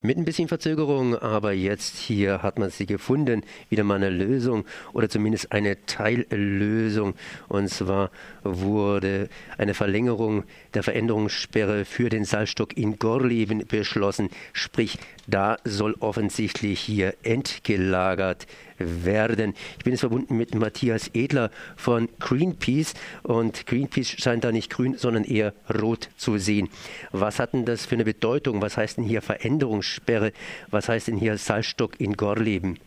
Mit 0.00 0.16
ein 0.16 0.24
bisschen 0.24 0.46
Verzögerung, 0.46 1.16
aber 1.16 1.52
jetzt 1.52 1.96
hier 1.96 2.40
hat 2.40 2.56
man 2.56 2.70
sie 2.70 2.86
gefunden, 2.86 3.42
wieder 3.68 3.82
mal 3.82 3.96
eine 3.96 4.10
Lösung 4.10 4.64
oder 4.92 5.08
zumindest 5.08 5.50
eine 5.50 5.86
Teillösung. 5.86 7.14
Und 7.48 7.68
zwar 7.68 8.12
wurde 8.44 9.28
eine 9.56 9.74
Verlängerung 9.74 10.44
der 10.74 10.84
Veränderungssperre 10.84 11.84
für 11.84 12.10
den 12.10 12.24
Salzstock 12.24 12.76
in 12.76 13.00
Gorleben 13.00 13.66
beschlossen. 13.66 14.30
Sprich, 14.52 15.00
da 15.26 15.56
soll 15.64 15.96
offensichtlich 15.98 16.78
hier 16.78 17.14
entgelagert 17.24 18.46
werden. 18.78 19.54
Ich 19.78 19.84
bin 19.84 19.92
jetzt 19.92 20.00
verbunden 20.00 20.36
mit 20.36 20.54
Matthias 20.54 21.10
Edler 21.14 21.50
von 21.76 22.08
Greenpeace 22.18 22.94
und 23.22 23.66
Greenpeace 23.66 24.08
scheint 24.18 24.44
da 24.44 24.52
nicht 24.52 24.70
grün, 24.70 24.96
sondern 24.96 25.24
eher 25.24 25.54
rot 25.80 26.08
zu 26.16 26.38
sehen. 26.38 26.68
Was 27.12 27.38
hat 27.38 27.52
denn 27.52 27.64
das 27.64 27.86
für 27.86 27.94
eine 27.94 28.04
Bedeutung? 28.04 28.62
Was 28.62 28.76
heißt 28.76 28.98
denn 28.98 29.04
hier 29.04 29.22
Veränderungssperre? 29.22 30.32
Was 30.70 30.88
heißt 30.88 31.08
denn 31.08 31.16
hier 31.16 31.38
Salzstock 31.38 32.00
in 32.00 32.14
Gorleben? 32.16 32.78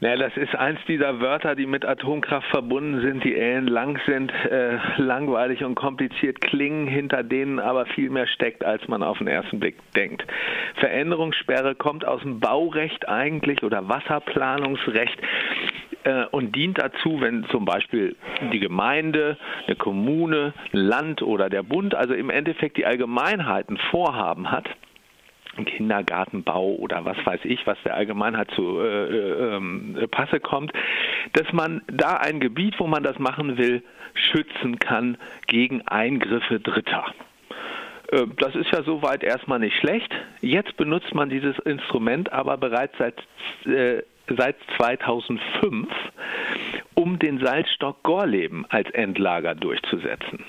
Naja, 0.00 0.16
das 0.16 0.36
ist 0.36 0.54
eins 0.54 0.78
dieser 0.86 1.20
Wörter, 1.20 1.54
die 1.54 1.64
mit 1.64 1.86
Atomkraft 1.86 2.46
verbunden 2.48 3.00
sind, 3.00 3.24
die 3.24 3.34
ellenlang 3.34 3.98
sind, 4.06 4.30
äh, 4.30 4.76
langweilig 4.98 5.64
und 5.64 5.74
kompliziert 5.74 6.42
klingen, 6.42 6.86
hinter 6.86 7.22
denen 7.22 7.58
aber 7.58 7.86
viel 7.86 8.10
mehr 8.10 8.26
steckt, 8.26 8.62
als 8.62 8.86
man 8.88 9.02
auf 9.02 9.16
den 9.18 9.26
ersten 9.26 9.58
Blick 9.58 9.76
denkt. 9.94 10.22
Veränderungssperre 10.74 11.74
kommt 11.74 12.04
aus 12.04 12.20
dem 12.20 12.40
Baurecht 12.40 13.08
eigentlich 13.08 13.62
oder 13.62 13.88
Wasserplanungsrecht 13.88 15.18
äh, 16.04 16.24
und 16.26 16.54
dient 16.54 16.78
dazu, 16.78 17.22
wenn 17.22 17.44
zum 17.44 17.64
Beispiel 17.64 18.16
die 18.52 18.60
Gemeinde, 18.60 19.38
eine 19.66 19.76
Kommune, 19.76 20.52
Land 20.72 21.22
oder 21.22 21.48
der 21.48 21.62
Bund, 21.62 21.94
also 21.94 22.12
im 22.12 22.28
Endeffekt 22.28 22.76
die 22.76 22.84
Allgemeinheit 22.84 23.70
ein 23.70 23.78
Vorhaben 23.90 24.50
hat, 24.50 24.68
Kindergartenbau 25.64 26.74
oder 26.74 27.04
was 27.04 27.16
weiß 27.24 27.40
ich, 27.44 27.66
was 27.66 27.78
der 27.84 27.94
Allgemeinheit 27.94 28.50
zu 28.52 28.80
äh, 28.80 29.06
äh, 29.06 29.56
ähm, 29.56 29.96
Passe 30.10 30.40
kommt, 30.40 30.72
dass 31.32 31.52
man 31.52 31.82
da 31.88 32.16
ein 32.16 32.40
Gebiet, 32.40 32.78
wo 32.78 32.86
man 32.86 33.02
das 33.02 33.18
machen 33.18 33.58
will, 33.58 33.82
schützen 34.14 34.78
kann 34.78 35.16
gegen 35.46 35.82
Eingriffe 35.82 36.60
Dritter. 36.60 37.06
Äh, 38.08 38.26
das 38.38 38.54
ist 38.54 38.70
ja 38.72 38.82
soweit 38.82 39.22
erstmal 39.22 39.58
nicht 39.58 39.76
schlecht. 39.76 40.12
Jetzt 40.40 40.76
benutzt 40.76 41.14
man 41.14 41.28
dieses 41.28 41.58
Instrument 41.60 42.32
aber 42.32 42.56
bereits 42.56 42.96
seit, 42.98 43.16
äh, 43.66 44.02
seit 44.28 44.56
2005, 44.76 45.88
um 46.94 47.18
den 47.18 47.38
Salzstock 47.38 48.02
Gorleben 48.02 48.66
als 48.68 48.90
Endlager 48.90 49.54
durchzusetzen. 49.54 50.44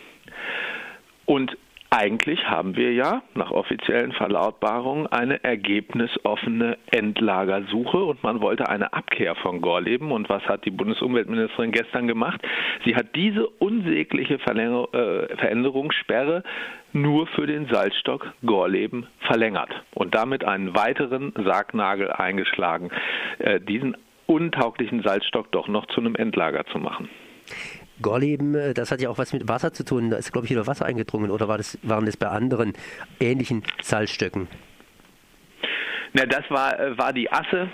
Und 1.26 1.58
eigentlich 1.90 2.44
haben 2.50 2.76
wir 2.76 2.92
ja 2.92 3.22
nach 3.34 3.52
offiziellen 3.52 4.12
Verlautbarungen 4.12 5.08
eine 5.08 5.44
ergebnisoffene 5.44 6.78
Endlagersuche 6.92 7.98
und 7.98 8.24
man 8.24 8.42
wollte 8.42 8.68
eine 8.68 8.92
Abkehr 8.92 9.36
von 9.36 9.62
Gorleben. 9.62 10.12
Und 10.12 10.28
was 10.28 10.44
hat 10.44 10.66
die 10.66 10.72
Bundesumweltministerin 10.72 11.72
gestern 11.72 12.08
gemacht? 12.08 12.42
Sie 12.84 12.96
hat 12.96 13.16
diese 13.16 13.48
unsägliche 13.48 14.38
Verlänger 14.40 14.88
äh, 14.94 15.36
Veränderungssperre 15.38 16.44
nur 16.92 17.28
für 17.28 17.48
den 17.48 17.68
Salzstock 17.68 18.34
Gorleben 18.46 19.08
verlängert 19.20 19.72
und 19.94 20.14
damit 20.14 20.44
einen 20.44 20.76
weiteren 20.76 21.34
Sargnagel 21.36 22.12
eingeschlagen, 22.12 22.90
äh, 23.40 23.62
diesen 23.62 23.96
untauglichen 24.26 25.04
Salzstock 25.04 25.52
doch 25.52 25.70
noch 25.70 25.86
zu 25.88 26.02
einem 26.02 26.16
Endlager 26.16 26.66
zu 26.66 26.80
machen. 26.80 27.10
Gorleben, 28.02 28.56
äh, 28.56 28.74
das 28.74 28.92
hat 28.92 29.02
ja 29.02 29.10
auch 29.10 29.18
was 29.18 29.34
mit 29.34 29.48
Wasser 29.48 29.74
zu 29.74 29.84
tun. 29.84 30.10
Da 30.10 30.18
ist, 30.18 30.32
glaube 30.32 30.46
ich, 30.46 30.52
wieder 30.52 30.68
Wasser 30.68 30.86
eingedrungen. 30.86 31.32
Oder 31.32 31.48
war 31.48 31.58
das, 31.58 31.78
waren 31.84 32.06
das 32.06 32.18
bei 32.18 32.28
anderen 32.28 32.74
ähnlichen 33.20 33.64
Salzstöcken? 33.82 34.48
Na, 36.14 36.26
das 36.26 36.50
war, 36.50 36.80
äh, 36.80 36.98
war 36.98 37.14
die 37.14 37.32
Asse, 37.32 37.70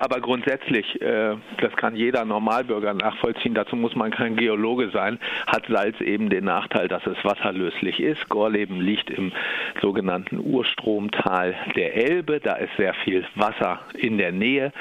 aber 0.00 0.20
grundsätzlich, 0.20 1.00
äh, 1.00 1.36
das 1.60 1.76
kann 1.76 1.94
jeder 1.94 2.24
Normalbürger 2.24 2.94
nachvollziehen, 2.94 3.54
dazu 3.54 3.76
muss 3.76 3.94
man 3.94 4.10
kein 4.10 4.36
Geologe 4.36 4.90
sein, 4.90 5.18
hat 5.46 5.66
Salz 5.68 6.00
eben 6.00 6.30
den 6.30 6.44
Nachteil, 6.44 6.88
dass 6.88 7.06
es 7.06 7.22
wasserlöslich 7.24 8.00
ist. 8.00 8.28
Gorleben 8.28 8.80
liegt 8.80 9.10
im 9.10 9.32
sogenannten 9.80 10.38
Urstromtal 10.38 11.54
der 11.76 11.94
Elbe, 11.94 12.40
da 12.40 12.54
ist 12.54 12.74
sehr 12.76 12.94
viel 12.94 13.24
Wasser 13.34 13.80
in 13.94 14.18
der 14.18 14.32
Nähe. 14.32 14.72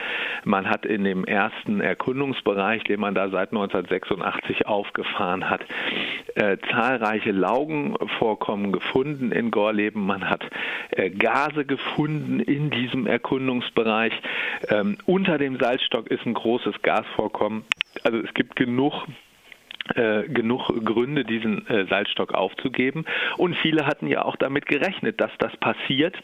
Man 0.43 0.69
hat 0.69 0.85
in 0.85 1.03
dem 1.03 1.25
ersten 1.25 1.81
Erkundungsbereich, 1.81 2.83
den 2.83 2.99
man 2.99 3.13
da 3.13 3.29
seit 3.29 3.51
1986 3.51 4.67
aufgefahren 4.67 5.49
hat, 5.49 5.61
äh, 6.35 6.57
zahlreiche 6.71 7.31
Laugenvorkommen 7.31 8.71
gefunden 8.71 9.31
in 9.31 9.51
Gorleben. 9.51 10.05
Man 10.05 10.29
hat 10.29 10.45
Gase 11.17 11.65
gefunden 11.65 12.39
in 12.39 12.69
diesem 12.69 13.07
Erkundungsbereich. 13.07 14.13
Ähm, 14.77 14.97
unter 15.05 15.37
dem 15.37 15.57
Salzstock 15.59 16.07
ist 16.07 16.25
ein 16.25 16.33
großes 16.33 16.81
Gasvorkommen. 16.81 17.65
Also 18.03 18.19
es 18.19 18.33
gibt 18.33 18.55
genug 18.55 19.05
äh, 19.95 20.27
genug 20.27 20.67
Gründe, 20.83 21.23
diesen 21.23 21.65
äh, 21.67 21.85
Salzstock 21.85 22.33
aufzugeben. 22.33 23.05
Und 23.37 23.55
viele 23.55 23.85
hatten 23.85 24.07
ja 24.07 24.25
auch 24.25 24.35
damit 24.35 24.65
gerechnet, 24.65 25.21
dass 25.21 25.31
das 25.39 25.55
passiert 25.57 26.15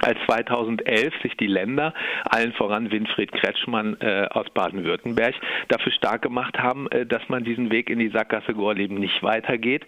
als 0.00 0.18
2011 0.26 1.14
sich 1.22 1.36
die 1.36 1.46
Länder, 1.46 1.92
allen 2.24 2.52
voran 2.54 2.90
Winfried 2.90 3.30
Kretschmann 3.30 3.96
äh, 4.00 4.26
aus 4.30 4.48
Baden-Württemberg, 4.50 5.34
dafür 5.68 5.92
stark 5.92 6.22
gemacht 6.22 6.58
haben, 6.58 6.88
dass 7.06 7.28
man 7.28 7.44
diesen 7.44 7.70
Weg 7.70 7.90
in 7.90 8.00
die 8.00 8.08
Sackgasse 8.08 8.54
Gorleben 8.54 8.98
nicht 8.98 9.22
weitergeht, 9.22 9.86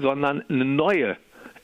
sondern 0.00 0.44
eine 0.50 0.66
neue 0.66 1.16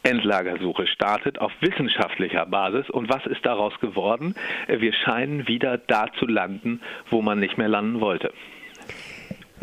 Endlagersuche 0.08 0.86
startet 0.86 1.38
auf 1.38 1.52
wissenschaftlicher 1.60 2.46
Basis. 2.46 2.88
Und 2.88 3.08
was 3.08 3.26
ist 3.26 3.44
daraus 3.44 3.78
geworden? 3.80 4.34
Wir 4.66 4.92
scheinen 4.92 5.46
wieder 5.46 5.76
da 5.76 6.06
zu 6.18 6.26
landen, 6.26 6.80
wo 7.10 7.20
man 7.20 7.38
nicht 7.38 7.58
mehr 7.58 7.68
landen 7.68 8.00
wollte. 8.00 8.32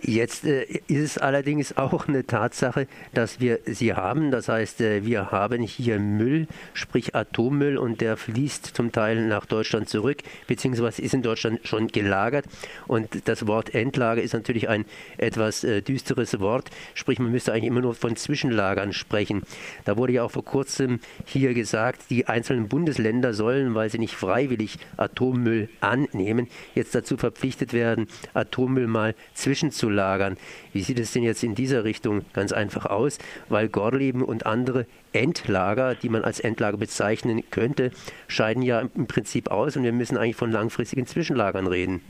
Jetzt 0.02 0.46
äh, 0.46 0.64
ist 0.88 1.00
es 1.00 1.18
allerdings 1.18 1.78
auch 1.78 2.08
eine 2.08 2.26
Tatsache, 2.26 2.88
dass 3.14 3.40
wir 3.40 3.60
sie 3.66 3.94
haben. 3.94 4.32
Das 4.32 4.50
heißt, 4.50 4.82
äh, 4.82 5.06
wir 5.06 5.32
haben 5.32 5.62
hier 5.62 6.00
Müll, 6.00 6.48
sprich 6.74 7.16
Atommüll, 7.16 7.78
und 7.78 8.02
der 8.02 8.18
fließt 8.18 8.66
zum 8.66 8.92
Teil 8.92 9.26
nach 9.28 9.46
Deutschland 9.46 9.88
zurück, 9.90 10.18
beziehungsweise 10.48 11.02
ist 11.02 11.14
in 11.14 11.22
Deutschland 11.22 11.66
schon 11.68 11.88
gelagert. 11.88 12.46
Und 12.88 13.28
das 13.28 13.48
Wort 13.48 13.74
Endlager 13.74 14.22
ist 14.22 14.34
natürlich 14.34 14.68
ein 14.68 14.86
etwas 15.18 15.64
äh, 15.64 15.82
düsteres 15.82 16.40
Wort, 16.40 16.70
sprich 16.94 17.20
man 17.20 17.32
müsste 17.32 17.54
eigentlich 17.54 17.66
immer 17.66 17.82
nur 17.82 17.96
von 17.96 18.16
Zwischenlagern 18.16 18.92
sprechen. 18.92 19.44
Da 19.86 19.98
wurde 19.98 20.14
ja 20.14 20.24
auch 20.24 20.32
vor 20.32 20.46
kurzem 20.46 21.00
hier 21.26 21.54
gesagt, 21.54 22.10
die 22.10 22.28
einzelnen 22.28 22.68
Bundesländer 22.68 23.34
sollen, 23.34 23.76
weil 23.76 23.90
sie 23.90 24.00
nicht 24.00 24.16
freiwillig 24.16 24.78
Atommüll 24.98 25.70
annehmen, 25.80 26.48
jetzt 26.74 26.94
dazu 26.96 27.18
verpflichtet 27.18 27.72
werden, 27.74 28.08
Atommüll 28.34 28.88
mal 28.88 29.16
zwischenzulagern 29.34 29.85
lagern. 29.90 30.38
Wie 30.74 30.82
sieht 30.82 31.00
es 31.00 31.12
denn 31.12 31.24
jetzt 31.24 31.44
in 31.44 31.56
dieser 31.56 31.84
Richtung 31.84 32.26
ganz 32.34 32.52
einfach 32.52 32.86
aus? 32.86 33.20
Weil 33.50 33.70
Gorleben 33.70 34.22
und 34.22 34.46
andere 34.46 34.86
Endlager, 35.14 35.96
die 35.96 36.10
man 36.10 36.24
als 36.24 36.40
Endlager 36.40 36.78
bezeichnen 36.78 37.44
könnte, 37.52 37.92
scheiden 38.28 38.62
ja 38.64 38.82
im 38.96 39.08
Prinzip 39.08 39.50
aus 39.50 39.78
und 39.78 39.84
wir 39.84 39.94
müssen 39.94 40.18
eigentlich 40.18 40.36
von 40.36 40.52
langfristigen 40.52 41.06
Zwischenlagern 41.06 41.68
reden. 41.68 42.02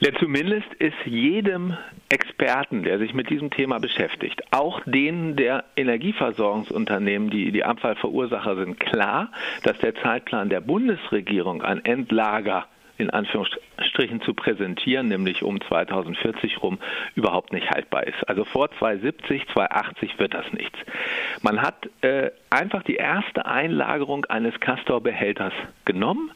Ja, 0.00 0.12
zumindest 0.20 0.72
ist 0.78 0.94
jedem 1.06 1.76
Experten, 2.08 2.84
der 2.84 2.98
sich 3.00 3.14
mit 3.14 3.30
diesem 3.30 3.50
Thema 3.50 3.80
beschäftigt, 3.80 4.40
auch 4.52 4.80
denen 4.86 5.34
der 5.34 5.64
Energieversorgungsunternehmen, 5.74 7.30
die 7.30 7.50
die 7.50 7.64
Abfallverursacher 7.64 8.54
sind, 8.56 8.78
klar, 8.78 9.32
dass 9.64 9.76
der 9.78 9.96
Zeitplan 9.96 10.50
der 10.50 10.60
Bundesregierung 10.60 11.62
ein 11.62 11.84
Endlager 11.84 12.66
in 12.98 13.10
Anführungsstrichen 13.10 14.20
zu 14.22 14.34
präsentieren, 14.34 15.08
nämlich 15.08 15.42
um 15.42 15.60
2040 15.60 16.62
rum, 16.62 16.78
überhaupt 17.14 17.52
nicht 17.52 17.70
haltbar 17.70 18.06
ist. 18.06 18.28
Also 18.28 18.44
vor 18.44 18.70
2070, 18.72 19.46
2080 19.52 20.18
wird 20.18 20.34
das 20.34 20.52
nichts. 20.52 20.78
Man 21.42 21.62
hat 21.62 21.88
äh, 22.02 22.30
einfach 22.50 22.82
die 22.82 22.96
erste 22.96 23.46
Einlagerung 23.46 24.24
eines 24.26 24.58
Castor-Behälters 24.60 25.52
genommen, 25.84 26.32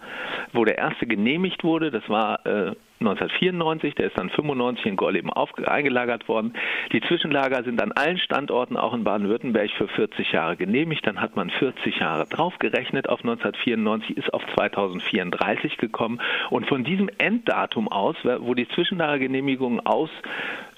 wo 0.53 0.65
der 0.65 0.79
erste 0.79 1.07
genehmigt 1.07 1.65
wurde. 1.65 1.91
Das 1.91 2.09
war 2.09 2.47
äh, 2.47 2.75
1994, 3.07 3.95
der 3.95 4.07
ist 4.07 4.19
dann 4.19 4.31
95 4.31 4.87
in 4.87 4.97
Gorleben 4.97 5.31
eingelagert 5.33 6.29
worden. 6.29 6.55
Die 6.93 7.01
Zwischenlager 7.01 7.63
sind 7.65 7.81
an 7.83 7.93
allen 7.93 8.19
Standorten, 8.19 8.77
auch 8.77 8.95
in 8.95 9.05
Baden-Württemberg, 9.05 9.71
für 9.73 9.89
40 9.89 10.33
Jahre 10.33 10.57
genehmigt. 10.57 11.07
Dann 11.07 11.21
hat 11.21 11.37
man 11.37 11.51
40 11.51 11.99
Jahre 11.99 12.27
draufgerechnet 12.27 13.09
auf 13.09 13.21
1994, 13.21 14.17
ist 14.17 14.33
auf 14.33 14.43
2034 14.55 15.77
gekommen. 15.77 16.21
Und 16.51 16.67
von 16.67 16.85
diesem 16.85 17.11
Enddatum 17.19 17.89
aus, 17.89 18.17
wo 18.41 18.55
die 18.55 18.69
Zwischenlagergenehmigungen 18.69 19.85
aus 19.85 20.11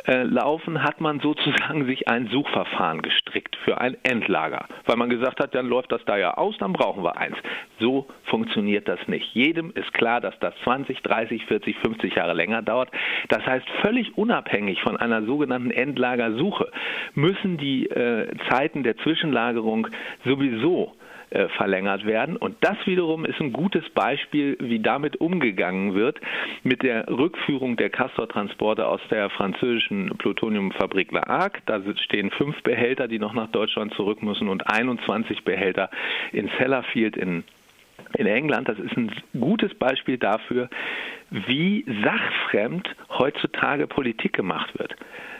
laufen, 0.06 0.83
hat 0.83 1.01
man 1.01 1.21
sozusagen 1.21 1.87
sich 1.87 2.09
ein 2.09 2.29
Suchverfahren 2.29 3.03
gestrickt 3.03 3.56
für 3.65 3.81
ein 3.81 3.97
Endlager, 4.03 4.67
weil 4.85 4.97
man 4.97 5.09
gesagt 5.09 5.41
hat, 5.41 5.55
dann 5.55 5.67
läuft 5.67 5.93
das 5.93 6.05
da 6.05 6.17
ja 6.17 6.35
aus, 6.35 6.56
dann 6.59 6.73
brauchen 6.73 7.03
wir 7.03 7.17
eins. 7.17 7.37
So 7.81 8.06
funktioniert 8.25 8.89
das 8.89 9.01
nicht. 9.09 9.35
Jedem 9.35 9.73
ist 9.75 9.93
klar, 9.95 10.21
dass 10.21 10.39
das 10.41 10.55
20, 10.65 11.03
30, 11.03 11.47
40, 11.47 11.77
50 11.79 12.15
Jahre 12.15 12.35
länger 12.35 12.62
dauert. 12.62 12.91
Das 13.29 13.45
heißt, 13.47 13.67
völlig 13.83 14.17
unabhängig 14.17 14.83
von 14.83 14.97
einer 14.97 15.25
sogenannten 15.25 15.71
Endlagersuche 15.71 16.71
müssen 17.15 17.56
die 17.56 17.87
äh, 17.87 18.29
Zeiten 18.51 18.83
der 18.83 18.97
Zwischenlagerung 18.99 19.89
sowieso 20.25 20.93
äh, 21.35 21.49
verlängert 21.56 22.06
werden. 22.06 22.37
Und 22.37 22.56
das 22.61 22.77
wiederum 22.87 23.25
ist 23.25 23.41
ein 23.41 23.53
gutes 23.53 23.83
Beispiel, 23.91 24.56
wie 24.61 24.79
damit 24.79 25.17
umgegangen 25.21 25.95
wird 25.95 26.21
mit 26.62 26.83
der 26.83 27.09
Rückführung 27.09 27.77
der 27.77 27.91
Castor-Transporte 27.91 28.87
aus 28.87 29.01
der 29.11 29.31
französischen 29.31 29.94
Plutoniumfabrik 30.19 31.12
La 31.12 31.26
Hague. 31.26 31.61
Da 31.67 31.81
stehen 31.96 32.31
fünf 32.31 32.62
Behälter, 32.62 33.08
die 33.08 33.19
noch 33.19 33.35
nach 33.35 33.50
Deutschland 33.50 33.94
zurück 33.94 34.23
müssen 34.23 34.49
und 34.49 34.69
21 34.69 35.44
Behälter 35.44 35.91
in 36.32 36.50
Sellafield 36.58 37.17
in 37.17 37.44
in 38.17 38.27
England, 38.27 38.69
das 38.69 38.79
ist 38.79 38.97
ein 38.97 39.11
gutes 39.39 39.75
Beispiel 39.75 40.19
dafür, 40.19 40.69
wie 41.31 41.85
sachfremd 42.03 42.89
heutzutage 43.11 43.87
Politik 43.87 44.33
gemacht 44.33 44.79
wird. 44.79 44.95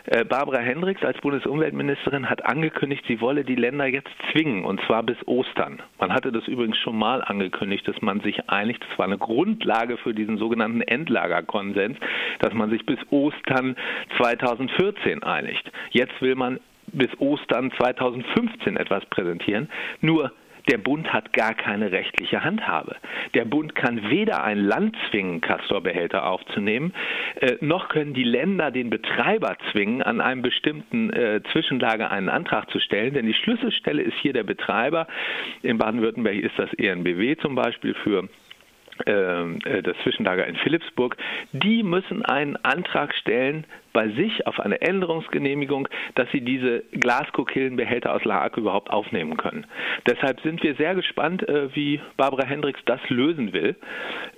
Äh, 0.06 0.25
Barbara 0.25 0.59
Hendricks 0.59 1.03
als 1.03 1.19
Bundesumweltministerin 1.21 2.29
hat 2.29 2.44
angekündigt, 2.44 3.05
sie 3.09 3.21
wolle 3.21 3.43
die 3.43 3.55
Länder 3.55 3.87
jetzt 3.87 4.11
zwingen, 4.32 4.65
und 4.65 4.81
zwar 4.82 5.03
bis 5.03 5.17
Ostern. 5.26 5.81
Man 5.99 6.12
hatte 6.12 6.31
das 6.31 6.47
übrigens 6.47 6.76
schon 6.79 6.99
mal 6.99 7.23
angekündigt, 7.23 7.88
dass 7.88 8.00
man 8.03 8.21
sich 8.21 8.50
einigt. 8.50 8.85
Das 8.88 8.99
war 8.99 9.06
eine 9.06 9.19
Grundlage 9.19 9.97
für 9.97 10.12
diesen 10.12 10.37
sogenannten 10.37 10.82
Endlagerkonsens, 10.82 11.97
dass 12.41 12.53
man 12.53 12.69
sich 12.69 12.85
bis 12.85 12.99
Ostern 13.11 13.76
2014 14.19 15.23
einigt. 15.23 15.71
Jetzt 15.91 16.21
will 16.21 16.35
man 16.35 16.61
bis 16.88 17.09
Ostern 17.19 17.73
2015 17.79 18.76
etwas 18.76 19.05
präsentieren. 19.06 19.71
Nur 20.03 20.32
der 20.69 20.78
Bund 20.78 21.12
hat 21.12 21.32
gar 21.32 21.55
keine 21.55 21.93
rechtliche 21.93 22.43
Handhabe. 22.43 22.96
Der 23.34 23.44
Bund 23.44 23.75
kann 23.75 24.11
weder 24.11 24.44
ein 24.44 24.58
Land 24.58 24.96
zwingen, 25.11 25.40
Castor-Behälter 25.40 26.26
aufzunehmen, 26.26 26.94
äh, 27.40 27.56
noch 27.61 27.88
können 27.88 28.14
die 28.14 28.25
Länder 28.25 28.70
den 28.70 28.90
Betreiber 28.90 29.56
zwingen, 29.72 30.02
an 30.02 30.20
einem 30.20 30.43
bestimmten 30.43 31.11
äh, 31.11 31.43
Zwischenlager 31.52 32.11
einen 32.11 32.28
Antrag 32.28 32.70
zu 32.70 32.81
stellen. 32.81 33.14
Denn 33.14 33.26
die 33.26 33.34
Schlüsselstelle 33.34 34.02
ist 34.02 34.16
hier 34.20 34.32
der 34.32 34.44
Betreiber. 34.44 35.06
In 35.62 35.78
Baden-Württemberg 35.78 36.37
ist 36.37 36.58
das 36.58 36.72
ENBW 36.75 37.37
zum 37.37 37.55
Beispiel 37.55 37.94
für 37.94 38.28
das 38.96 39.96
Zwischenlager 40.02 40.46
in 40.46 40.56
Philipsburg, 40.56 41.17
die 41.52 41.82
müssen 41.82 42.25
einen 42.25 42.56
Antrag 42.56 43.14
stellen 43.14 43.67
bei 43.93 44.08
sich 44.11 44.46
auf 44.46 44.61
eine 44.61 44.81
Änderungsgenehmigung, 44.82 45.88
dass 46.14 46.31
sie 46.32 46.43
diese 46.43 46.85
Glaskokillenbehälter 46.93 48.12
aus 48.12 48.25
La 48.25 48.43
Hague 48.43 48.61
überhaupt 48.61 48.91
aufnehmen 48.91 49.37
können. 49.37 49.67
Deshalb 50.06 50.41
sind 50.41 50.62
wir 50.62 50.75
sehr 50.75 50.94
gespannt, 50.94 51.49
äh, 51.49 51.75
wie 51.75 52.00
Barbara 52.17 52.46
Hendricks 52.46 52.81
das 52.85 53.00
lösen 53.08 53.52
will. 53.52 53.76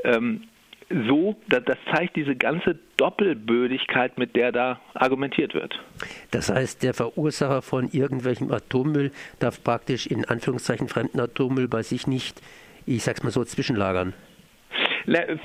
Ähm, 0.05 0.43
so, 0.89 1.35
das 1.49 1.79
zeigt 1.93 2.15
diese 2.15 2.37
ganze 2.37 2.79
Doppelbödigkeit, 2.97 4.19
mit 4.19 4.37
der 4.37 4.53
da 4.53 4.81
argumentiert 4.95 5.53
wird. 5.53 5.75
Das 6.31 6.49
heißt, 6.49 6.85
der 6.85 6.95
Verursacher 6.95 7.63
von 7.63 7.89
irgendwelchem 7.91 8.53
Atommüll 8.53 9.11
darf 9.41 9.65
praktisch 9.65 10.07
in 10.07 10.25
Anführungszeichen 10.25 10.89
fremden 10.89 11.19
Atommüll 11.19 11.67
bei 11.67 11.83
sich 11.83 12.07
nicht, 12.07 12.41
ich 12.87 13.03
sag's 13.03 13.25
mal 13.25 13.31
so, 13.31 13.43
zwischenlagern. 13.43 14.13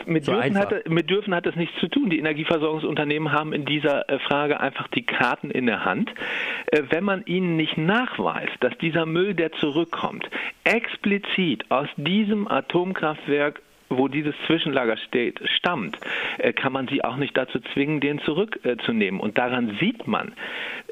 Mit, 0.06 0.26
so 0.26 0.34
dürfen 0.34 0.58
hat, 0.58 0.90
mit 0.90 1.10
dürfen 1.10 1.36
hat 1.36 1.46
das 1.46 1.56
nichts 1.56 1.80
zu 1.80 1.88
tun. 1.88 2.10
Die 2.10 2.20
Energieversorgungsunternehmen 2.20 3.32
haben 3.32 3.54
in 3.54 3.66
dieser 3.66 4.10
äh, 4.10 4.20
Frage 4.20 4.60
einfach 4.60 4.88
die 4.90 5.04
Karten 5.04 5.52
in 5.52 5.68
der 5.68 5.86
Hand. 5.86 6.12
Äh, 6.68 6.84
wenn 6.90 7.04
man 7.04 7.24
ihnen 7.26 7.56
nicht 7.56 7.78
nachweist, 7.78 8.56
dass 8.62 8.78
dieser 8.80 9.06
Müll, 9.06 9.36
der 9.36 9.52
zurückkommt, 9.54 10.30
explizit 10.64 11.70
aus 11.70 11.88
diesem 11.96 12.48
Atomkraftwerk 12.48 13.62
wo 13.98 14.08
dieses 14.08 14.36
Zwischenlager 14.48 14.98
steht, 14.98 15.40
stammt, 15.58 15.98
äh, 16.38 16.54
kann 16.54 16.74
man 16.74 16.88
sie 16.88 17.04
auch 17.04 17.18
nicht 17.18 17.36
dazu 17.36 17.60
zwingen, 17.74 18.00
den 18.00 18.20
zurückzunehmen. 18.20 19.20
Und 19.20 19.38
daran 19.38 19.78
sieht 19.80 20.08
man, 20.08 20.34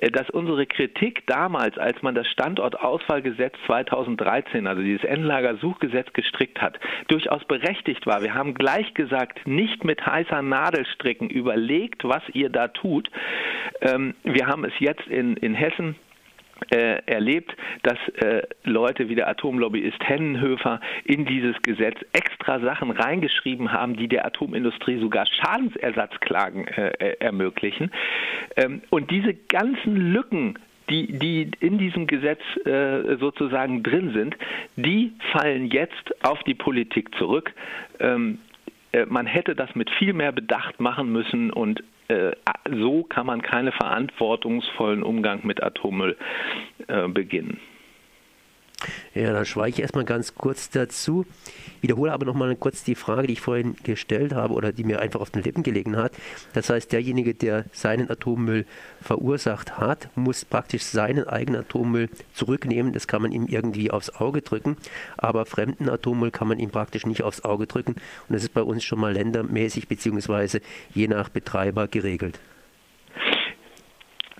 äh, 0.01 0.11
dass 0.11 0.29
unsere 0.29 0.65
Kritik 0.65 1.25
damals, 1.27 1.77
als 1.77 2.01
man 2.01 2.15
das 2.15 2.27
Standortauswahlgesetz 2.27 3.55
2013, 3.65 4.67
also 4.67 4.81
dieses 4.81 5.03
Endlagersuchgesetz 5.03 6.11
gestrickt 6.13 6.61
hat, 6.61 6.79
durchaus 7.07 7.43
berechtigt 7.45 8.05
war. 8.05 8.21
Wir 8.21 8.33
haben 8.33 8.53
gleich 8.53 8.93
gesagt, 8.93 9.47
nicht 9.47 9.83
mit 9.83 10.05
heißer 10.05 10.41
Nadel 10.41 10.85
stricken, 10.85 11.29
überlegt, 11.29 12.03
was 12.03 12.23
ihr 12.33 12.49
da 12.49 12.67
tut. 12.67 13.09
Ähm, 13.81 14.15
wir 14.23 14.47
haben 14.47 14.65
es 14.65 14.73
jetzt 14.79 15.07
in, 15.07 15.37
in 15.37 15.53
Hessen 15.53 15.95
äh, 16.71 17.01
erlebt, 17.05 17.55
dass 17.83 17.97
äh, 18.15 18.43
Leute 18.63 19.09
wie 19.09 19.15
der 19.15 19.27
Atomlobbyist 19.27 20.01
Hennenhöfer 20.01 20.79
in 21.03 21.25
dieses 21.25 21.55
Gesetz 21.61 21.97
extra 22.13 22.59
Sachen 22.59 22.91
reingeschrieben 22.91 23.71
haben, 23.71 23.95
die 23.95 24.07
der 24.07 24.25
Atomindustrie 24.25 24.99
sogar 24.99 25.25
Schadensersatzklagen 25.25 26.67
äh, 26.67 26.89
äh 26.99 27.15
ermöglichen. 27.19 27.91
Ähm, 28.55 28.81
und 28.89 29.11
diese 29.11 29.33
ganzen 29.33 29.95
Lücken, 30.13 30.57
die, 30.89 31.19
die 31.19 31.51
in 31.59 31.77
diesem 31.77 32.07
Gesetz 32.07 32.41
äh, 32.65 33.17
sozusagen 33.17 33.83
drin 33.83 34.11
sind, 34.13 34.35
die 34.75 35.13
fallen 35.31 35.67
jetzt 35.67 36.25
auf 36.25 36.41
die 36.43 36.55
Politik 36.55 37.15
zurück. 37.15 37.51
Ähm, 37.99 38.39
äh, 38.91 39.05
man 39.05 39.25
hätte 39.25 39.55
das 39.55 39.75
mit 39.75 39.89
viel 39.91 40.13
mehr 40.13 40.31
Bedacht 40.31 40.79
machen 40.79 41.11
müssen 41.11 41.51
und 41.51 41.83
so 42.71 43.03
kann 43.03 43.25
man 43.25 43.41
keinen 43.41 43.71
verantwortungsvollen 43.71 45.03
Umgang 45.03 45.41
mit 45.43 45.61
Atommüll 45.61 46.17
äh, 46.87 47.07
beginnen. 47.07 47.59
Ja, 49.15 49.33
dann 49.33 49.45
schweige 49.45 49.75
ich 49.75 49.81
erstmal 49.81 50.05
ganz 50.05 50.35
kurz 50.35 50.69
dazu. 50.69 51.25
Wiederhole 51.81 52.11
aber 52.11 52.25
nochmal 52.25 52.55
kurz 52.55 52.83
die 52.83 52.95
Frage, 52.95 53.27
die 53.27 53.33
ich 53.33 53.41
vorhin 53.41 53.75
gestellt 53.83 54.33
habe 54.33 54.53
oder 54.53 54.71
die 54.71 54.83
mir 54.83 54.99
einfach 54.99 55.19
auf 55.19 55.31
den 55.31 55.41
Lippen 55.41 55.63
gelegen 55.63 55.97
hat. 55.97 56.11
Das 56.53 56.69
heißt, 56.69 56.91
derjenige, 56.91 57.33
der 57.33 57.65
seinen 57.71 58.09
Atommüll 58.11 58.65
verursacht 59.01 59.79
hat, 59.79 60.09
muss 60.15 60.45
praktisch 60.45 60.83
seinen 60.83 61.27
eigenen 61.27 61.61
Atommüll 61.61 62.09
zurücknehmen. 62.33 62.93
Das 62.93 63.07
kann 63.07 63.21
man 63.21 63.31
ihm 63.31 63.47
irgendwie 63.47 63.89
aufs 63.89 64.09
Auge 64.11 64.41
drücken. 64.41 64.77
Aber 65.17 65.45
fremden 65.45 65.89
Atommüll 65.89 66.31
kann 66.31 66.47
man 66.47 66.59
ihm 66.59 66.69
praktisch 66.69 67.05
nicht 67.05 67.23
aufs 67.23 67.43
Auge 67.43 67.65
drücken. 67.65 67.93
Und 67.93 68.35
das 68.35 68.43
ist 68.43 68.53
bei 68.53 68.61
uns 68.61 68.83
schon 68.83 68.99
mal 68.99 69.13
ländermäßig 69.13 69.87
beziehungsweise 69.87 70.61
je 70.93 71.07
nach 71.07 71.29
Betreiber 71.29 71.87
geregelt. 71.87 72.39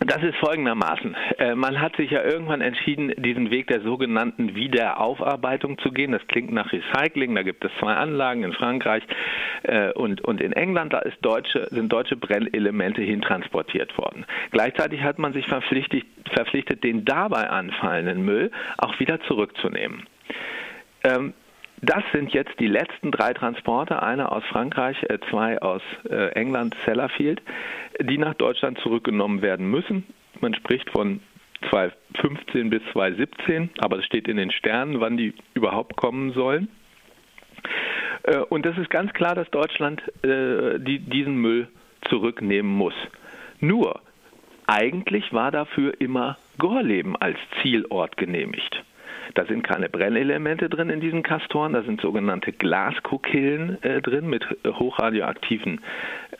Das 0.06 0.24
ist 0.24 0.38
folgendermaßen. 0.38 1.16
Äh, 1.40 1.56
man 1.56 1.81
hat 1.81 1.98
sich 1.98 2.12
ja 2.12 2.24
irgendwann 2.24 2.62
entschieden, 2.62 3.13
diesen 3.18 3.51
Weg 3.51 3.68
der 3.68 3.81
sogenannten 3.81 4.56
Wiederaufarbeitung 4.56 5.78
zu 5.80 5.92
gehen. 5.92 6.13
Das 6.13 6.25
klingt 6.28 6.51
nach 6.51 6.72
Recycling. 6.72 7.36
Da 7.36 7.44
gibt 7.44 7.66
es 7.66 7.72
zwei 7.80 7.94
Anlagen 7.94 8.44
in 8.44 8.54
Frankreich 8.54 9.04
äh, 9.63 9.92
und, 9.92 10.22
und 10.22 10.40
in 10.40 10.54
England. 10.54 10.94
Da 10.94 11.04
deutsche, 11.22 11.68
sind 11.69 11.92
deutsche 11.92 12.16
Brennelemente 12.16 13.01
hintransportiert 13.01 13.98
worden. 13.98 14.25
Gleichzeitig 14.51 15.04
hat 15.04 15.19
man 15.19 15.34
sich 15.34 15.48
verpflichtet, 15.48 16.06
verpflichtet 16.31 16.84
den 16.84 17.04
dabei 17.04 17.50
anfallenden 17.50 18.24
Müll 18.24 18.51
auch 18.78 18.98
wieder 19.00 19.19
zurückzunehmen. 19.22 20.07
Ähm, 21.04 21.34
das 21.81 22.04
sind 22.12 22.34
jetzt 22.34 22.60
die 22.60 22.68
letzten 22.68 23.12
drei 23.12 23.34
Transporte, 23.34 24.03
einer 24.03 24.32
aus 24.32 24.44
Frankreich, 24.46 24.98
äh, 25.03 25.20
zwei 25.30 25.62
aus 25.62 25.82
äh, 26.10 26.32
England, 26.34 26.75
Sellafield, 26.86 27.42
die 28.01 28.18
nach 28.18 28.34
Deutschland 28.34 28.80
zurückgenommen 28.80 29.42
werden 29.42 29.70
müssen. 29.70 30.06
Man 30.42 30.53
spricht 30.53 30.89
von 30.89 31.22
2015 31.70 32.70
bis 32.70 32.82
2017, 32.92 33.70
aber 33.80 34.00
es 34.00 34.06
steht 34.06 34.27
in 34.27 34.38
den 34.38 34.51
Sternen, 34.51 35.00
wann 35.00 35.18
die 35.18 35.34
überhaupt 35.53 35.96
kommen 35.96 36.32
sollen. 36.34 36.70
Äh, 38.24 38.38
und 38.38 38.65
es 38.65 38.77
ist 38.77 38.89
ganz 38.89 39.13
klar, 39.13 39.36
dass 39.36 39.50
Deutschland 39.50 40.01
diesen 40.24 41.36
Müll 41.36 41.68
zurücknehmen 42.10 42.72
muss. 42.72 42.94
Nur, 43.60 44.01
eigentlich 44.68 45.34
war 45.34 45.51
dafür 45.51 46.00
immer 46.00 46.38
Gorleben 46.58 47.15
als 47.15 47.38
Zielort 47.62 48.18
genehmigt. 48.18 48.84
Da 49.36 49.45
sind 49.45 49.63
keine 49.63 49.89
Brennelemente 49.89 50.69
drin 50.69 50.89
in 50.89 51.00
diesen 51.00 51.24
Kastoren, 51.24 51.74
da 51.74 51.83
sind 51.83 52.01
sogenannte 52.01 52.51
Glaskokillen 52.51 53.81
äh, 53.83 54.01
drin 54.01 54.27
mit 54.29 54.45
hochradioaktiven 54.65 55.81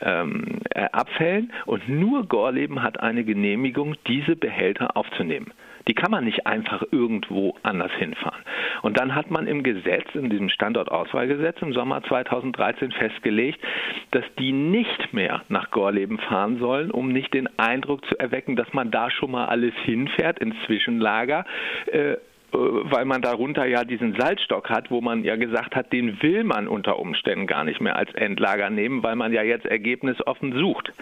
ähm, 0.00 0.60
äh, 0.70 0.86
Abfällen 0.92 1.52
und 1.66 1.88
nur 1.88 2.26
Gorleben 2.26 2.82
hat 2.82 3.00
eine 3.00 3.24
Genehmigung, 3.24 3.94
diese 4.06 4.36
Behälter 4.36 4.96
aufzunehmen. 4.96 5.52
Die 5.88 5.94
kann 5.94 6.10
man 6.10 6.24
nicht 6.24 6.46
einfach 6.46 6.82
irgendwo 6.90 7.56
anders 7.62 7.92
hinfahren. 7.92 8.42
Und 8.82 9.00
dann 9.00 9.14
hat 9.14 9.30
man 9.30 9.46
im 9.46 9.62
Gesetz, 9.62 10.06
in 10.14 10.28
diesem 10.28 10.48
Standortauswahlgesetz 10.48 11.62
im 11.62 11.72
Sommer 11.72 12.02
2013 12.02 12.92
festgelegt, 12.92 13.60
dass 14.10 14.24
die 14.38 14.52
nicht 14.52 15.12
mehr 15.12 15.42
nach 15.48 15.70
Gorleben 15.70 16.18
fahren 16.18 16.58
sollen, 16.58 16.90
um 16.90 17.08
nicht 17.08 17.32
den 17.32 17.48
Eindruck 17.58 18.04
zu 18.06 18.18
erwecken, 18.18 18.56
dass 18.56 18.72
man 18.72 18.90
da 18.90 19.10
schon 19.10 19.30
mal 19.30 19.46
alles 19.46 19.74
hinfährt 19.84 20.38
ins 20.38 20.54
Zwischenlager. 20.66 21.44
Äh, 21.86 22.16
weil 22.52 23.04
man 23.04 23.22
darunter 23.22 23.66
ja 23.66 23.84
diesen 23.84 24.14
Salzstock 24.18 24.70
hat, 24.70 24.90
wo 24.90 25.00
man 25.00 25.24
ja 25.24 25.36
gesagt 25.36 25.76
hat, 25.76 25.92
den 25.92 26.20
will 26.22 26.44
man 26.44 26.68
unter 26.68 26.98
Umständen 26.98 27.46
gar 27.46 27.64
nicht 27.64 27.80
mehr 27.80 27.96
als 27.96 28.12
Endlager 28.14 28.70
nehmen, 28.70 29.02
weil 29.02 29.16
man 29.16 29.32
ja 29.32 29.42
jetzt 29.42 29.66
ergebnisoffen 29.66 30.52
sucht. 30.52 30.92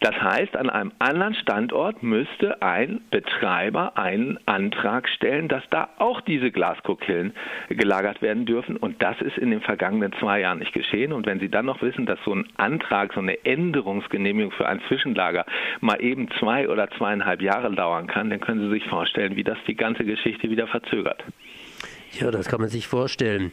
Das 0.00 0.14
heißt, 0.14 0.56
an 0.56 0.70
einem 0.70 0.92
anderen 0.98 1.34
Standort 1.34 2.02
müsste 2.02 2.62
ein 2.62 3.02
Betreiber 3.10 3.98
einen 3.98 4.38
Antrag 4.46 5.06
stellen, 5.10 5.48
dass 5.48 5.62
da 5.70 5.90
auch 5.98 6.22
diese 6.22 6.50
Glaskokillen 6.50 7.34
gelagert 7.68 8.22
werden 8.22 8.46
dürfen. 8.46 8.78
Und 8.78 9.02
das 9.02 9.20
ist 9.20 9.36
in 9.36 9.50
den 9.50 9.60
vergangenen 9.60 10.14
zwei 10.18 10.40
Jahren 10.40 10.60
nicht 10.60 10.72
geschehen. 10.72 11.12
Und 11.12 11.26
wenn 11.26 11.38
Sie 11.38 11.50
dann 11.50 11.66
noch 11.66 11.82
wissen, 11.82 12.06
dass 12.06 12.18
so 12.24 12.34
ein 12.34 12.48
Antrag, 12.56 13.12
so 13.12 13.20
eine 13.20 13.44
Änderungsgenehmigung 13.44 14.52
für 14.52 14.66
ein 14.66 14.80
Zwischenlager 14.88 15.44
mal 15.80 16.02
eben 16.02 16.30
zwei 16.38 16.70
oder 16.70 16.88
zweieinhalb 16.92 17.42
Jahre 17.42 17.70
dauern 17.70 18.06
kann, 18.06 18.30
dann 18.30 18.40
können 18.40 18.60
Sie 18.62 18.70
sich 18.70 18.86
vorstellen, 18.88 19.36
wie 19.36 19.44
das 19.44 19.58
die 19.66 19.76
ganze 19.76 20.04
Geschichte 20.04 20.48
wieder 20.48 20.66
verzögert. 20.66 21.22
Ja, 22.18 22.30
das 22.30 22.48
kann 22.48 22.60
man 22.60 22.70
sich 22.70 22.86
vorstellen. 22.86 23.52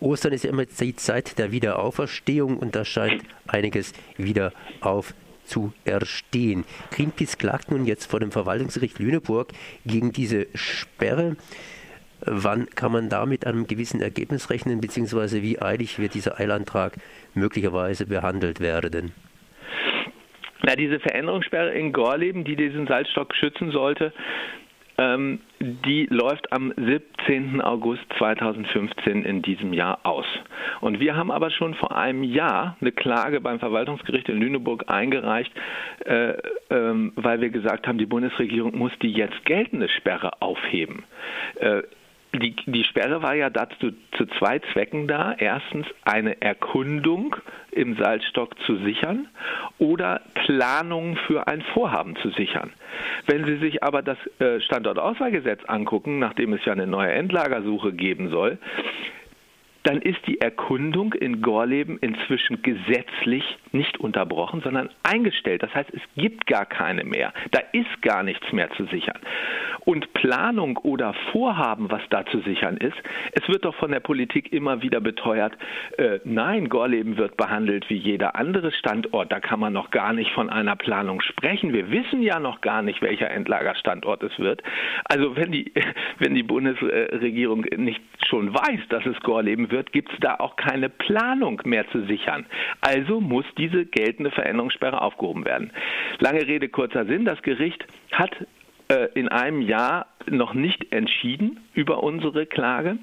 Ostern 0.00 0.32
ist 0.32 0.42
ja 0.42 0.50
immer 0.50 0.66
die 0.66 0.96
Zeit 0.96 1.38
der 1.38 1.52
Wiederauferstehung 1.52 2.58
und 2.58 2.74
da 2.74 2.84
scheint 2.84 3.22
einiges 3.46 3.92
wieder 4.16 4.52
aufzuerstehen. 5.44 6.64
Greenpeace 6.90 7.38
klagt 7.38 7.70
nun 7.70 7.86
jetzt 7.86 8.10
vor 8.10 8.20
dem 8.20 8.32
Verwaltungsgericht 8.32 8.98
Lüneburg 8.98 9.52
gegen 9.84 10.12
diese 10.12 10.46
Sperre. 10.54 11.36
Wann 12.20 12.66
kann 12.70 12.92
man 12.92 13.08
da 13.10 13.26
mit 13.26 13.46
einem 13.46 13.66
gewissen 13.66 14.00
Ergebnis 14.00 14.48
rechnen, 14.48 14.80
beziehungsweise 14.80 15.42
wie 15.42 15.60
eilig 15.60 15.98
wird 15.98 16.14
dieser 16.14 16.40
Eilantrag 16.40 16.94
möglicherweise 17.34 18.06
behandelt 18.06 18.60
werden? 18.60 19.12
Na, 20.62 20.74
diese 20.76 20.98
Veränderungssperre 20.98 21.74
in 21.74 21.92
Gorleben, 21.92 22.44
die 22.44 22.56
diesen 22.56 22.86
Salzstock 22.86 23.34
schützen 23.34 23.70
sollte, 23.70 24.14
ähm, 24.98 25.40
die 25.60 26.06
läuft 26.10 26.52
am 26.52 26.72
17. 26.76 27.60
August 27.60 28.02
2015 28.18 29.24
in 29.24 29.42
diesem 29.42 29.72
Jahr 29.72 30.00
aus. 30.04 30.26
Und 30.80 31.00
wir 31.00 31.16
haben 31.16 31.30
aber 31.30 31.50
schon 31.50 31.74
vor 31.74 31.96
einem 31.96 32.22
Jahr 32.22 32.76
eine 32.80 32.92
Klage 32.92 33.40
beim 33.40 33.58
Verwaltungsgericht 33.58 34.28
in 34.28 34.38
Lüneburg 34.38 34.84
eingereicht, 34.88 35.52
äh, 36.04 36.34
ähm, 36.70 37.12
weil 37.16 37.40
wir 37.40 37.50
gesagt 37.50 37.86
haben, 37.86 37.98
die 37.98 38.06
Bundesregierung 38.06 38.76
muss 38.76 38.92
die 39.00 39.12
jetzt 39.12 39.44
geltende 39.44 39.88
Sperre 39.88 40.42
aufheben. 40.42 41.04
Äh, 41.56 41.82
die, 42.38 42.56
die 42.66 42.84
Sperre 42.84 43.22
war 43.22 43.34
ja 43.34 43.50
dazu 43.50 43.92
zu 44.16 44.26
zwei 44.38 44.58
Zwecken 44.72 45.08
da. 45.08 45.34
Erstens 45.38 45.86
eine 46.04 46.40
Erkundung 46.40 47.36
im 47.70 47.96
Salzstock 47.96 48.58
zu 48.66 48.76
sichern 48.76 49.28
oder 49.78 50.20
Planungen 50.34 51.16
für 51.16 51.46
ein 51.46 51.62
Vorhaben 51.74 52.16
zu 52.16 52.30
sichern. 52.30 52.72
Wenn 53.26 53.44
Sie 53.44 53.56
sich 53.56 53.82
aber 53.82 54.02
das 54.02 54.18
äh, 54.38 54.60
Standortauswahlgesetz 54.60 55.60
angucken, 55.66 56.18
nachdem 56.18 56.52
es 56.52 56.64
ja 56.64 56.72
eine 56.72 56.86
neue 56.86 57.12
Endlagersuche 57.12 57.92
geben 57.92 58.30
soll, 58.30 58.58
dann 59.84 60.00
ist 60.00 60.26
die 60.26 60.40
Erkundung 60.40 61.12
in 61.12 61.42
Gorleben 61.42 61.98
inzwischen 61.98 62.62
gesetzlich 62.62 63.44
nicht 63.72 64.00
unterbrochen, 64.00 64.62
sondern 64.62 64.88
eingestellt. 65.02 65.62
Das 65.62 65.74
heißt, 65.74 65.90
es 65.92 66.00
gibt 66.16 66.46
gar 66.46 66.64
keine 66.64 67.04
mehr. 67.04 67.34
Da 67.50 67.60
ist 67.72 68.00
gar 68.00 68.22
nichts 68.22 68.50
mehr 68.50 68.70
zu 68.72 68.86
sichern. 68.86 69.18
Und 69.84 70.12
Planung 70.14 70.78
oder 70.78 71.14
Vorhaben, 71.32 71.90
was 71.90 72.02
da 72.10 72.24
zu 72.26 72.40
sichern 72.40 72.76
ist, 72.76 72.96
es 73.32 73.46
wird 73.48 73.64
doch 73.64 73.74
von 73.74 73.90
der 73.90 74.00
Politik 74.00 74.52
immer 74.52 74.82
wieder 74.82 75.00
beteuert, 75.00 75.52
äh, 75.98 76.20
nein, 76.24 76.68
Gorleben 76.68 77.16
wird 77.16 77.36
behandelt 77.36 77.88
wie 77.90 77.96
jeder 77.96 78.36
andere 78.36 78.72
Standort. 78.72 79.30
Da 79.30 79.40
kann 79.40 79.60
man 79.60 79.72
noch 79.72 79.90
gar 79.90 80.12
nicht 80.12 80.30
von 80.32 80.50
einer 80.50 80.76
Planung 80.76 81.20
sprechen. 81.20 81.72
Wir 81.72 81.90
wissen 81.90 82.22
ja 82.22 82.38
noch 82.38 82.60
gar 82.60 82.82
nicht, 82.82 83.02
welcher 83.02 83.30
Endlagerstandort 83.30 84.22
es 84.22 84.38
wird. 84.38 84.62
Also 85.04 85.36
wenn 85.36 85.52
die, 85.52 85.72
wenn 86.18 86.34
die 86.34 86.42
Bundesregierung 86.42 87.66
nicht 87.76 88.00
schon 88.26 88.54
weiß, 88.54 88.80
dass 88.88 89.04
es 89.06 89.18
Gorleben 89.20 89.70
wird, 89.70 89.92
gibt 89.92 90.12
es 90.12 90.18
da 90.20 90.36
auch 90.36 90.56
keine 90.56 90.88
Planung 90.88 91.60
mehr 91.64 91.88
zu 91.90 92.04
sichern. 92.06 92.46
Also 92.80 93.20
muss 93.20 93.44
diese 93.58 93.84
geltende 93.84 94.30
Veränderungssperre 94.30 95.00
aufgehoben 95.00 95.44
werden. 95.44 95.70
Lange 96.18 96.46
Rede, 96.46 96.68
kurzer 96.68 97.04
Sinn. 97.06 97.24
Das 97.24 97.42
Gericht 97.42 97.84
hat 98.12 98.34
in 99.14 99.28
einem 99.28 99.60
Jahr 99.60 100.06
noch 100.28 100.54
nicht 100.54 100.92
entschieden 100.92 101.60
über 101.74 102.02
unsere 102.02 102.46
Klage. 102.46 102.98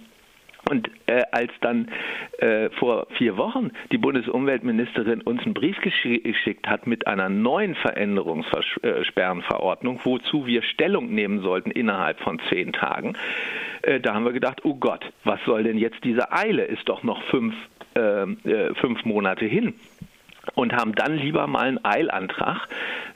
Und 0.69 0.91
äh, 1.07 1.23
als 1.31 1.51
dann 1.61 1.89
äh, 2.37 2.69
vor 2.71 3.07
vier 3.17 3.35
Wochen 3.35 3.71
die 3.91 3.97
Bundesumweltministerin 3.97 5.21
uns 5.21 5.43
einen 5.43 5.55
Brief 5.55 5.75
geschickt 5.81 6.67
hat 6.67 6.85
mit 6.85 7.07
einer 7.07 7.29
neuen 7.29 7.73
Veränderungssperrenverordnung, 7.75 10.01
wozu 10.03 10.45
wir 10.45 10.61
Stellung 10.61 11.11
nehmen 11.13 11.41
sollten 11.41 11.71
innerhalb 11.71 12.19
von 12.19 12.39
zehn 12.49 12.73
Tagen, 12.73 13.17
äh, 13.81 13.99
da 13.99 14.13
haben 14.13 14.23
wir 14.23 14.33
gedacht, 14.33 14.63
oh 14.63 14.75
Gott, 14.75 15.03
was 15.23 15.39
soll 15.45 15.63
denn 15.63 15.79
jetzt 15.79 16.03
diese 16.03 16.31
Eile? 16.31 16.65
Ist 16.65 16.87
doch 16.87 17.01
noch 17.01 17.23
fünf, 17.23 17.55
äh, 17.95 18.21
äh, 18.21 18.75
fünf 18.75 19.03
Monate 19.03 19.45
hin 19.45 19.73
und 20.55 20.73
haben 20.73 20.93
dann 20.95 21.17
lieber 21.17 21.47
mal 21.47 21.67
einen 21.67 21.85
Eilantrag, 21.85 22.67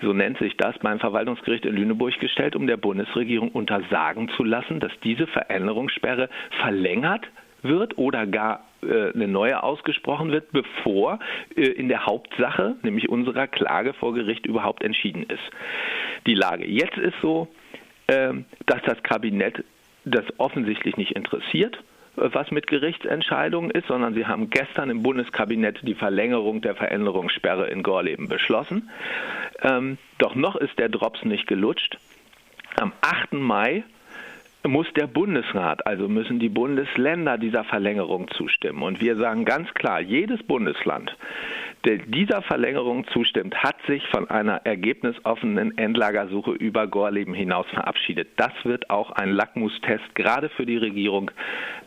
so 0.01 0.13
nennt 0.13 0.38
sich 0.38 0.58
das, 0.58 0.77
beim 0.79 1.00
Verwaltungsgericht 1.00 1.65
in 1.65 1.75
Lüneburg 1.75 2.20
gestellt, 2.20 2.55
um 2.55 2.67
der 2.67 2.77
Bundesregierung 2.77 3.50
untersagen 3.50 4.29
zu 4.29 4.44
lassen, 4.44 4.79
dass 4.79 4.91
diese 5.03 5.27
Veränderungssperre 5.27 6.29
verlängert 6.62 7.27
wird 7.63 7.98
oder 7.98 8.27
gar 8.27 8.63
äh, 8.84 9.12
eine 9.13 9.27
neue 9.27 9.63
ausgesprochen 9.63 10.32
wird, 10.32 10.51
bevor 10.51 11.20
äh, 11.55 11.62
in 11.62 11.89
der 11.89 12.05
Hauptsache, 12.05 12.75
nämlich 12.84 13.10
unserer 13.10 13.48
Klage 13.48 13.94
vor 13.94 14.13
Gericht, 14.13 14.46
überhaupt 14.46 14.84
entschieden 14.84 15.24
ist. 15.24 15.44
Die 16.27 16.36
Lage 16.36 16.67
jetzt 16.67 16.98
ist 16.98 17.15
so, 17.22 17.48
äh, 18.08 18.34
dass 18.67 18.82
das 18.84 19.01
Kabinett 19.01 19.63
das 20.03 20.25
offensichtlich 20.38 20.98
nicht 20.98 21.13
interessiert 21.13 21.79
was 22.16 22.52
mit 22.52 22.68
Gerichtsentscheidungen 22.68 23.72
ist, 23.72 23.88
sondern 23.88 24.14
sie 24.14 24.26
haben 24.26 24.50
gestern 24.50 24.90
im 24.90 25.04
Bundeskabinett 25.04 25.80
die 25.84 25.96
Verlängerung 25.96 26.62
der 26.62 26.76
Veränderungssperre 26.76 27.68
in 27.68 27.84
Gorleben 27.84 28.28
beschlossen. 28.28 28.90
Ähm, 29.62 29.98
doch 30.18 30.36
noch 30.36 30.56
ist 30.56 30.78
der 30.80 30.90
Drops 30.90 31.24
nicht 31.24 31.48
gelutscht. 31.48 31.98
Am 32.80 32.94
8. 33.02 33.34
Mai 33.34 33.84
muss 34.68 34.88
der 34.94 35.08
Bundesrat, 35.08 35.86
also 35.86 36.08
müssen 36.08 36.40
die 36.40 36.50
Bundesländer 36.50 37.38
dieser 37.38 37.64
Verlängerung 37.64 38.30
zustimmen. 38.32 38.82
Und 38.82 39.02
wir 39.02 39.16
sagen 39.16 39.46
ganz 39.46 39.74
klar, 39.74 40.02
jedes 40.02 40.42
Bundesland, 40.44 41.16
der 41.86 41.98
dieser 41.98 42.42
Verlängerung 42.42 43.06
zustimmt, 43.08 43.56
hat 43.56 43.76
sich 43.88 44.06
von 44.08 44.30
einer 44.30 44.66
ergebnisoffenen 44.66 45.78
Endlagersuche 45.78 46.52
über 46.52 46.88
Gorleben 46.88 47.34
hinaus 47.34 47.68
verabschiedet. 47.68 48.30
Das 48.38 48.54
wird 48.64 48.90
auch 48.90 49.12
ein 49.12 49.30
Lackmustest 49.30 50.16
gerade 50.16 50.50
für 50.50 50.66
die 50.66 50.78
Regierung 50.78 51.32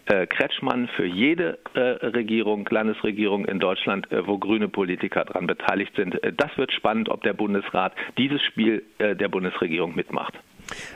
äh, 0.07 0.27
Kretschmann, 0.27 0.89
für 0.89 1.07
jede 1.07 1.59
äh, 1.75 1.81
Regierung, 2.07 2.67
Landesregierung 2.71 3.45
in 3.45 3.59
Deutschland, 3.59 4.11
äh, 4.13 4.27
wo 4.27 4.39
grüne 4.39 4.69
Politiker 4.69 5.25
daran 5.25 5.47
beteiligt 5.47 5.95
sind. 5.97 6.23
Äh, 6.23 6.33
das 6.33 6.57
wird 6.57 6.73
spannend, 6.73 7.09
ob 7.09 7.23
der 7.23 7.35
Bundesrat 7.35 7.95
dieses 8.17 8.43
Spiel 8.43 8.85
äh, 8.99 9.17
der 9.17 9.29
Bundesregierung 9.29 9.95
mitmacht. 9.95 10.35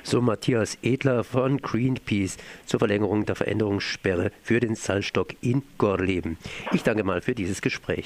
So 0.03 0.21
Matthias 0.21 0.79
Edler 0.83 1.25
von 1.25 1.59
Greenpeace 1.59 2.37
zur 2.67 2.79
Verlängerung 2.79 3.27
der 3.27 3.35
Veränderungssperre 3.35 4.33
für 4.43 4.61
den 4.61 4.75
Salzstock 4.75 5.35
in 5.41 5.63
Gorleben. 5.79 6.39
Ich 6.73 6.83
danke 6.83 7.05
mal 7.05 7.21
für 7.21 7.35
dieses 7.35 7.61
Gespräch. 7.63 8.01